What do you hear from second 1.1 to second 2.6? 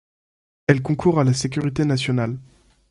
à la sécurité nationale.